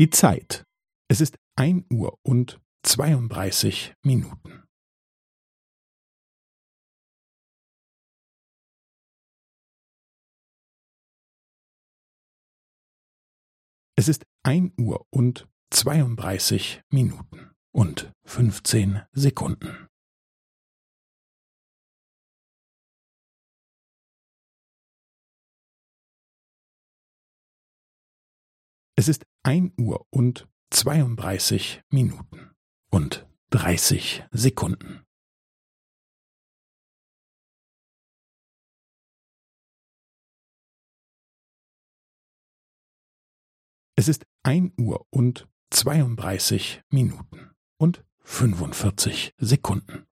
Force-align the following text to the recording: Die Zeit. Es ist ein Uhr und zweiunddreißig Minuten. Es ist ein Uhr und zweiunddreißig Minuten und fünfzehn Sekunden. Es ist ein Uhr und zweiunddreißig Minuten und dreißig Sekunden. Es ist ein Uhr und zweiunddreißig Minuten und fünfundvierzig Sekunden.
Die 0.00 0.08
Zeit. 0.08 0.64
Es 1.10 1.20
ist 1.20 1.36
ein 1.56 1.84
Uhr 1.92 2.18
und 2.22 2.58
zweiunddreißig 2.82 3.92
Minuten. 4.02 4.66
Es 13.94 14.08
ist 14.08 14.24
ein 14.42 14.72
Uhr 14.80 15.06
und 15.10 15.46
zweiunddreißig 15.70 16.80
Minuten 16.88 17.50
und 17.70 18.10
fünfzehn 18.24 19.02
Sekunden. 19.12 19.86
Es 28.96 29.08
ist 29.08 29.24
ein 29.42 29.72
Uhr 29.78 30.06
und 30.10 30.48
zweiunddreißig 30.70 31.82
Minuten 31.88 32.50
und 32.90 33.26
dreißig 33.50 34.24
Sekunden. 34.30 35.06
Es 43.96 44.08
ist 44.08 44.26
ein 44.42 44.72
Uhr 44.78 45.06
und 45.10 45.48
zweiunddreißig 45.70 46.82
Minuten 46.90 47.50
und 47.78 48.04
fünfundvierzig 48.20 49.34
Sekunden. 49.36 50.06